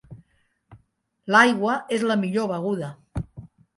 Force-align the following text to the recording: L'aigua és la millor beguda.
L'aigua 1.35 1.75
és 1.99 2.07
la 2.13 2.17
millor 2.25 2.49
beguda. 2.53 2.91